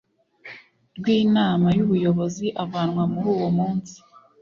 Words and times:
rw 0.97 1.05
Inama 1.21 1.67
y 1.77 1.81
Ubuyobozi 1.85 2.47
avanwa 2.63 3.03
muri 3.11 3.27
uwo 3.35 3.49
munsi 3.57 3.95